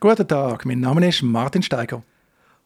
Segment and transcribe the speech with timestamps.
[0.00, 2.04] Guten Tag, mein Name ist Martin Steiger.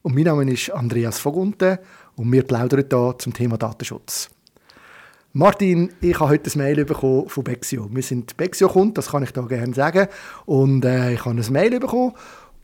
[0.02, 1.78] Und mein Name ist Andreas Vogunte
[2.14, 4.28] und wir plaudern hier zum Thema Datenschutz.
[5.32, 7.88] Martin, ich habe heute ein Mail bekommen von Bexio.
[7.90, 10.08] Wir sind Bexio-Kunden, das kann ich da gerne sagen.
[10.44, 12.12] Und äh, ich habe ein Mail bekommen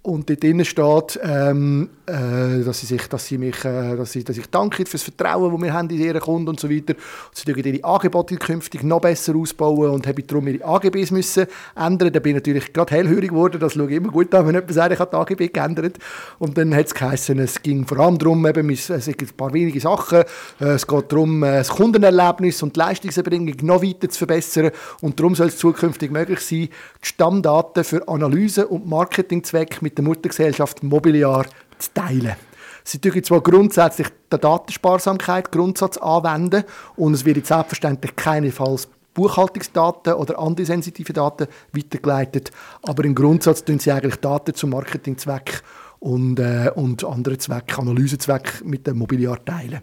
[0.08, 4.24] und dort drinnen steht, ähm, äh, dass, sie sich, dass, sie mich, äh, dass, sie,
[4.24, 6.94] dass ich danke für das Vertrauen, das wir haben in ihren Kunden und so weiter.
[6.94, 11.46] Und sie dürfen ihre Angebote künftig noch besser ausbauen und habe darum ihre AGBs müssen
[11.76, 12.10] ändern.
[12.10, 13.60] Da bin ich natürlich gerade hellhörig geworden.
[13.60, 15.98] Das schaue ich immer gut an, wenn jemand sagt, ich habe die AGB geändert.
[16.38, 19.52] Und dann hat es geheißen, es ging vor allem darum, eben, es sind ein paar
[19.52, 20.22] wenige Sachen.
[20.58, 24.70] Äh, es geht darum, äh, das Kundenerlebnis und die Leistungserbringung noch weiter zu verbessern.
[25.02, 26.68] Und darum soll es zukünftig möglich sein,
[27.02, 31.44] die Stammdaten für Analyse und Marketingzwecke mit der Muttergesellschaft Mobiliar
[31.78, 32.36] zu teilen.
[32.84, 36.64] Sie dürfen zwar grundsätzlich den Datensparsamkeit Grundsatz anwenden
[36.96, 42.50] und es wird selbstverständlich keinesfalls Buchhaltungsdaten oder andere sensitive Daten weitergeleitet,
[42.82, 45.62] aber im Grundsatz tun sie eigentlich Daten zum Marketingzweck
[45.98, 49.80] und, äh, und anderen Zweck, Analysezweck mit dem Mobiliar teilen.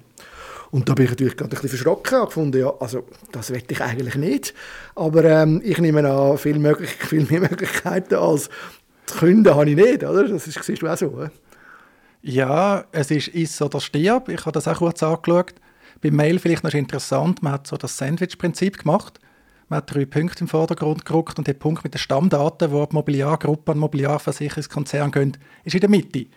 [0.72, 3.74] Und da bin ich natürlich gerade ein bisschen verschrocken und gefunden, ja, also das wette
[3.74, 4.54] ich eigentlich nicht.
[4.96, 8.50] Aber ähm, ich nehme an, viel, möglich, viel mehr Möglichkeiten als
[9.06, 10.28] zu künden habe ich nicht, oder?
[10.28, 11.32] Das ist, siehst du auch so, oder?
[12.22, 14.30] Ja, es ist «Iss oder stirb».
[14.30, 15.54] Ich habe das auch kurz angeschaut.
[16.02, 19.20] Beim Mail vielleicht noch interessant, man hat so das Sandwich-Prinzip gemacht.
[19.70, 22.96] Man hat drei Punkte im Vordergrund gerückt und der Punkt mit den Stammdaten, wo die
[22.96, 26.28] Mobiliargruppe an Mobiliarversicherungskonzern gehen, ist in der Mitte.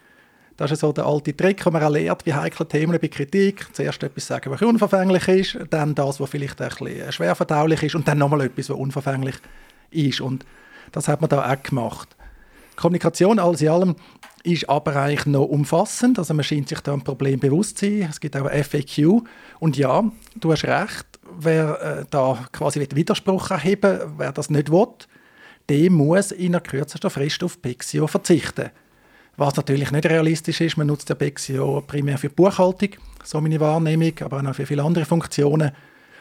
[0.59, 3.67] Das ist so der alte Trick, den man auch lernt, wie heikle Themen bei Kritik.
[3.73, 7.95] Zuerst etwas sagen, was unverfänglich ist, dann das, was vielleicht ein bisschen schwer verdaulich ist
[7.95, 9.37] und dann nochmal etwas, was unverfänglich
[9.91, 10.21] ist.
[10.21, 10.45] Und
[10.91, 12.17] das hat man da auch gemacht.
[12.79, 13.97] Kommunikation alles in allem
[14.45, 16.19] ist aber eigentlich noch umfassend.
[16.19, 18.09] Also man scheint sich da ein Problem bewusst zu sein.
[18.09, 19.23] Es gibt auch FAQ.
[19.59, 20.05] Und ja,
[20.37, 21.07] du hast recht,
[21.39, 24.87] wer äh, da quasi Widerspruch erheben wer das nicht will,
[25.69, 28.71] der muss in der kürzesten Frist auf Pexio verzichten.
[29.37, 32.91] Was natürlich nicht realistisch ist, man nutzt ja Pexio primär für Buchhaltung,
[33.23, 35.73] so meine Wahrnehmung, aber auch für viele andere Funktionen.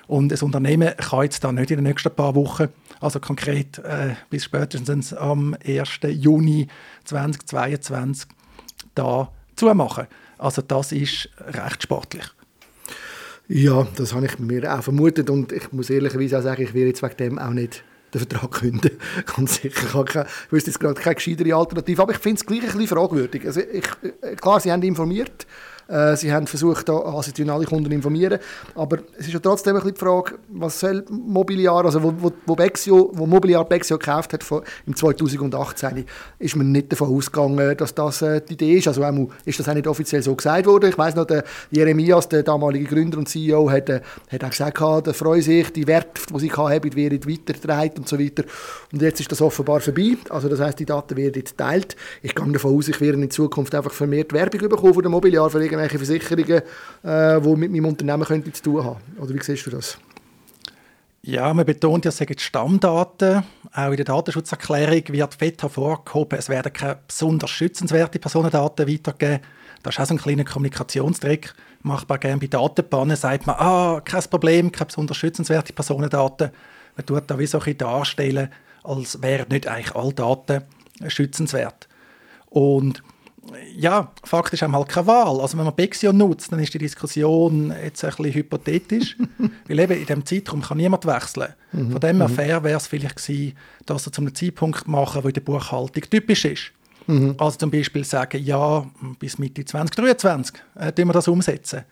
[0.08, 2.70] Und das Unternehmen kann jetzt da nicht in den nächsten paar Wochen,
[3.02, 5.90] also konkret äh, bis spätestens am 1.
[6.10, 6.68] Juni
[7.04, 8.30] 2022,
[8.96, 10.08] da zumachen.
[10.38, 12.24] Also das ist recht sportlich.
[13.50, 16.88] Ja, das habe ich mir auch vermutet und ich muss ehrlicherweise auch sagen, ich werde
[16.88, 18.92] jetzt wegen dem auch nicht den Vertrag künden.
[19.36, 20.04] Ganz sicher.
[20.06, 23.46] Ich, wüsste jetzt gerade keine gescheitere Alternative, aber ich finde es gleich ein bisschen fragwürdig.
[23.46, 23.86] Also ich,
[24.38, 25.48] klar, Sie haben informiert,
[25.88, 28.40] äh, sie haben versucht, also sie alle Kunden informieren,
[28.76, 32.32] aber es ist ja trotzdem ein bisschen die Frage, was soll Mobiliar, also wo, wo,
[32.46, 36.06] wo, Bexio, wo Mobiliar Bexio gekauft hat vor, im 2018,
[36.40, 38.88] ist man nicht davon ausgegangen, dass das äh, die Idee ist.
[38.88, 39.14] Also auch,
[39.46, 40.90] ist das auch nicht offiziell so gesagt worden.
[40.90, 45.08] Ich weiß noch, der Jeremias, der damalige Gründer und CEO, hat, äh, hat auch gesagt,
[45.08, 48.44] der freut sich, die Werte, die sie haben, werden weitergetragen und so weiter.
[48.92, 50.18] Und jetzt ist das offenbar vorbei.
[50.30, 51.96] Also das heißt, die Daten werden geteilt.
[52.22, 55.50] Ich gehe davon aus, ich werde in Zukunft einfach vermehrt Werbung bekommen von der Mobiliar
[55.50, 56.62] für irgendwelche Versicherungen,
[57.04, 59.00] äh, die mit meinem Unternehmen könnten zu tun haben.
[59.20, 59.98] Oder wie siehst du das?
[61.22, 63.44] Ja, man betont ja, es sind Stammdaten.
[63.74, 69.42] Auch in der Datenschutzerklärung wird fett hervorgehoben, es werden keine besonders schützenswerte Personendaten weitergegeben.
[69.84, 71.54] Das ist auch so ein kleiner Kommunikationstrick.
[71.82, 76.52] Machbar gerne bei Datenbannen sagt man, ah, kein Problem, keine besonders schützenswerte Personendaten.
[76.96, 78.50] Man tut da wie so ein darstellen,
[78.84, 80.64] als wären nicht eigentlich alle Daten
[81.08, 81.88] schützenswert.
[82.50, 83.04] Und
[83.76, 85.40] ja, faktisch haben wir halt keine Wahl.
[85.40, 89.18] Also wenn man Bexio nutzt, dann ist die Diskussion jetzt ein bisschen hypothetisch,
[89.68, 91.54] weil eben in diesem Zeitraum kann niemand wechseln.
[91.72, 91.92] Mhm.
[91.92, 92.34] Von dem her mhm.
[92.34, 93.54] fair wäre es vielleicht gewesen,
[93.86, 96.72] das zu einem Zeitpunkt machen, wo in der Buchhaltung typisch ist.
[97.08, 97.36] Mhm.
[97.38, 98.86] Also zum Beispiel sagen, ja,
[99.20, 101.84] bis Mitte 2023 äh, wir das umsetzen.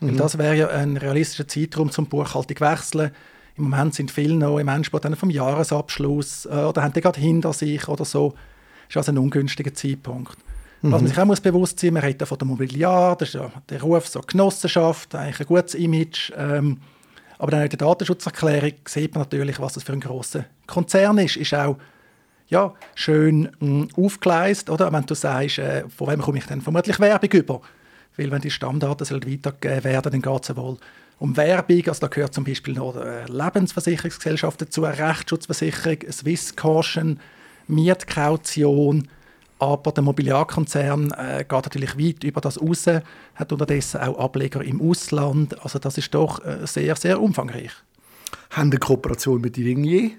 [0.00, 0.08] Mhm.
[0.08, 3.10] Weil das wäre ja ein realistischer Zeitraum zum Buchhaltung wechseln.
[3.56, 7.52] Im Moment sind viele noch im Endspurt vom Jahresabschluss äh, oder haben die gerade hinter
[7.52, 8.30] sich oder so.
[8.30, 10.36] Das ist also ein ungünstiger Zeitpunkt.
[10.84, 10.92] Mhm.
[10.92, 13.34] Was man sich auch muss bewusst sein muss, man redet von der Mobiliar, das ist
[13.34, 16.30] ja der Ruf so Genossenschaft, eigentlich ein gutes Image.
[16.36, 16.78] Ähm,
[17.38, 21.36] aber dann in der Datenschutzerklärung sieht man natürlich, was das für ein grosser Konzern ist.
[21.36, 21.78] Ist auch
[22.48, 24.92] ja, schön mh, mm, aufgeleistet, oder?
[24.92, 27.60] Wenn du sagst, äh, von wem komme ich dann vermutlich Werbung über?
[28.18, 30.76] Weil wenn die Stammdaten weitergegeben werden, dann geht es ja wohl
[31.18, 31.82] um Werbung.
[31.88, 37.20] Also da gehört zum Beispiel noch eine Lebensversicherungsgesellschaft dazu, eine Rechtsschutzversicherung, Swiss Caution,
[37.68, 39.08] Mietkaution,
[39.72, 42.86] aber der Mobiliarkonzern äh, geht natürlich weit über das raus,
[43.34, 45.62] hat unterdessen auch Ableger im Ausland.
[45.64, 47.72] Also das ist doch äh, sehr, sehr umfangreich.
[48.50, 50.12] Haben eine Kooperation mit Ringier?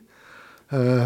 [0.71, 1.06] Äh,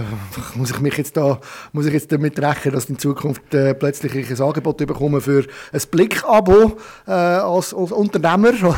[0.55, 1.37] muss ich mich jetzt da
[1.73, 5.81] muss ich jetzt damit rechnen, dass in Zukunft äh, plötzlich ein Angebot bekomme für ein
[5.91, 8.53] Blickabo äh, als, als Unternehmer?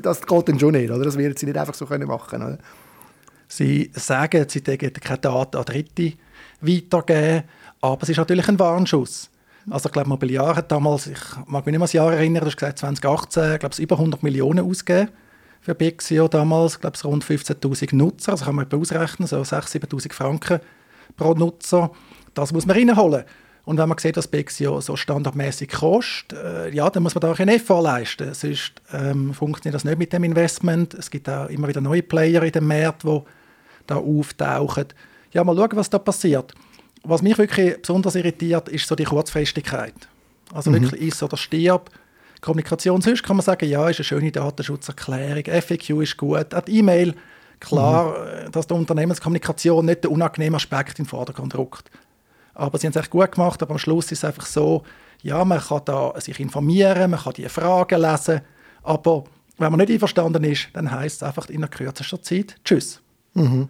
[0.00, 1.04] das geht dann schon nicht, oder?
[1.04, 2.40] Das werden sie nicht einfach so können machen.
[2.40, 2.58] Oder?
[3.54, 6.14] Sie sagen, sie dürfen keine Daten an Dritte
[6.62, 7.42] weitergeben
[7.82, 9.28] Aber es ist natürlich ein Warnschuss.
[9.68, 12.46] Also ich glaube, Mobiliar hat damals, ich mag mich nicht mehr das Jahr erinnern, du
[12.46, 15.10] hast gesagt 2018, ich glaube, es über 100 Millionen ausgegeben
[15.60, 19.86] für Bixio damals, ich glaube, es rund 15'000 Nutzer, also kann man ausrechnen, so 6'000,
[19.86, 20.60] 7'000 Franken
[21.16, 21.90] pro Nutzer.
[22.32, 23.24] Das muss man reinholen.
[23.64, 27.30] Und wenn man sieht, dass Bexio so standardmäßig kostet, äh, ja, dann muss man da
[27.30, 28.32] auch einen Effort leisten.
[28.34, 30.94] Sonst ähm, funktioniert das nicht mit dem Investment.
[30.94, 33.20] Es gibt auch immer wieder neue Player in dem Markt, die
[33.86, 34.86] da auftauchen.
[35.32, 36.52] Ja, mal schauen, was da passiert.
[37.04, 39.94] Was mich wirklich besonders irritiert, ist so die Kurzfristigkeit.
[40.52, 40.82] Also mhm.
[40.82, 41.90] wirklich ist oder stirb.
[42.40, 47.14] Kommunikation sonst kann man sagen, ja, ist eine schöne Datenschutzerklärung, FAQ ist gut, die E-Mail,
[47.60, 48.52] klar, mhm.
[48.52, 51.90] dass die Unternehmenskommunikation nicht den unangenehmen Aspekt in den Vordergrund rückt.
[52.54, 54.82] Aber sie haben es echt gut gemacht, aber am Schluss ist es einfach so,
[55.22, 58.40] ja, man kann da sich informieren, man kann die Fragen lesen,
[58.82, 59.24] aber
[59.58, 63.00] wenn man nicht einverstanden ist, dann heißt es einfach in kürzester Zeit Tschüss.
[63.34, 63.68] Mhm.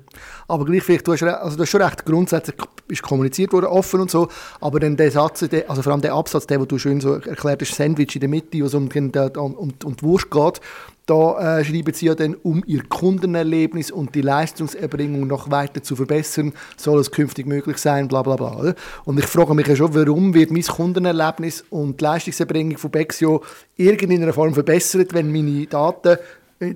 [0.49, 2.57] Aber gleich vielleicht, du hast, also du hast schon recht, grundsätzlich
[2.89, 4.29] ist kommuniziert worden, offen und so,
[4.61, 7.63] aber dann der Satz, also vor allem der Absatz, der, wo du schön so erklärt
[7.63, 10.61] hast, Sandwich in der Mitte, wo es um, um, um, um die Wurst geht,
[11.07, 15.97] da äh, schreiben sie ja dann, um ihr Kundenerlebnis und die Leistungserbringung noch weiter zu
[15.97, 18.75] verbessern, soll es künftig möglich sein, bla bla bla.
[19.05, 23.43] Und ich frage mich ja schon, warum wird mein Kundenerlebnis und die Leistungserbringung von Bexio
[23.77, 26.19] irgendeiner Form verbessert, wenn meine Daten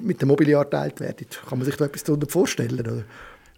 [0.02, 1.26] mit dem Mobiliar geteilt werden.
[1.48, 2.80] Kann man sich da etwas darunter vorstellen?
[2.80, 3.04] Oder?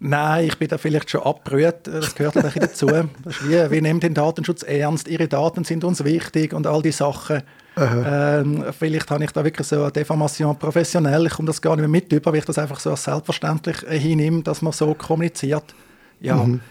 [0.01, 1.87] Nein, ich bin da vielleicht schon abgerührt.
[1.87, 2.87] Das gehört ein bisschen dazu.
[2.87, 5.07] Wie, wir nehmen den Datenschutz ernst.
[5.09, 7.43] Ihre Daten sind uns wichtig und all die Sachen.
[7.77, 11.25] Ähm, vielleicht habe ich da wirklich so eine Deformation professionell.
[11.27, 13.83] Ich komme das gar nicht mehr mit über, weil ich das einfach so als selbstverständlich
[13.87, 15.75] äh, hinnehme, dass man so kommuniziert.
[16.19, 16.35] Ja.
[16.35, 16.61] Mhm.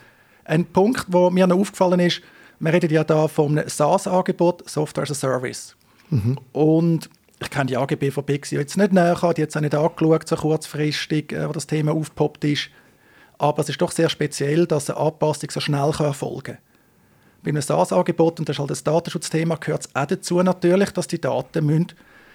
[0.45, 2.23] Ein Punkt, wo mir noch aufgefallen ist,
[2.61, 5.77] wir reden ja da vom SaaS-Angebot, Software as a Service.
[6.11, 6.39] Mhm.
[6.53, 10.29] Und ich kenne die AGB von Bixi jetzt nicht näher, die jetzt auch nicht angeschaut,
[10.29, 12.71] so kurzfristig, äh, wo das Thema aufgepoppt ist.
[13.39, 16.59] Aber es ist doch sehr speziell, dass eine Anpassung so schnell erfolgen kann.
[17.45, 21.07] Bei einem SaaS-Angebot, und das ist halt das Datenschutzthema, gehört es auch dazu natürlich, dass
[21.07, 21.93] die Daten müssen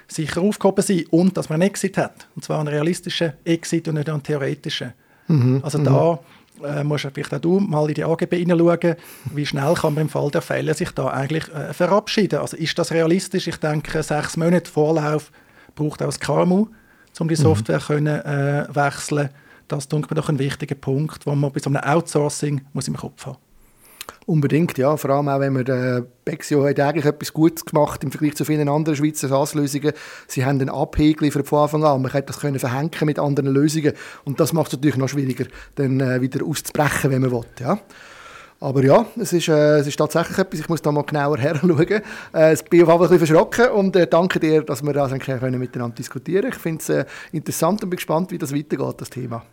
[0.07, 2.27] sicher aufgehoben sein und dass man einen Exit hat.
[2.35, 4.93] Und zwar einen realistischen Exit und nicht einen theoretischen.
[5.27, 5.61] Mhm.
[5.63, 5.83] Also mhm.
[5.83, 6.19] da
[6.63, 8.95] äh, musst vielleicht auch du mal in die AGB hineinschauen,
[9.33, 12.39] wie schnell kann man im Fall der Fälle sich da eigentlich äh, verabschieden.
[12.39, 13.47] Also ist das realistisch?
[13.47, 15.31] Ich denke, sechs Monate Vorlauf
[15.75, 16.67] braucht auch das KMU,
[17.19, 17.41] um die mhm.
[17.41, 17.83] Software mhm.
[17.83, 19.29] können, äh, wechseln
[19.67, 22.95] Das ist mir doch ein wichtiger Punkt, wo man bei so einem Outsourcing muss im
[22.97, 23.37] Kopf haben
[24.25, 24.95] Unbedingt, ja.
[24.95, 28.45] Vor allem auch, wenn man der Bexio hat eigentlich etwas Gutes gemacht im Vergleich zu
[28.45, 29.91] vielen anderen Schweizer SaaS-Lösungen.
[30.27, 32.01] Sie haben einen Abhegel von Anfang an.
[32.01, 33.93] Man hätte das können verhängen mit anderen Lösungen.
[34.23, 37.43] Und das macht es natürlich noch schwieriger, dann äh, wieder auszubrechen, wenn man will.
[37.59, 37.79] Ja.
[38.61, 41.57] Aber ja, es ist, äh, es ist tatsächlich etwas, ich muss da mal genauer her
[41.59, 42.01] schauen.
[42.33, 44.93] Äh, ich bin auf jeden Fall ein bisschen verschrocken und äh, danke dir, dass wir
[44.93, 46.53] das miteinander diskutieren können.
[46.53, 49.43] Ich finde es äh, interessant und bin gespannt, wie das weitergeht, Thema.